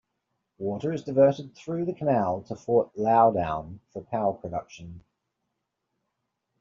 Water 0.57 0.91
is 0.91 1.03
diverted 1.03 1.53
through 1.53 1.85
the 1.85 1.93
canal 1.93 2.41
to 2.47 2.55
Fort 2.55 2.97
Loudoun 2.97 3.81
for 3.93 4.01
power 4.01 4.33
production. 4.33 5.03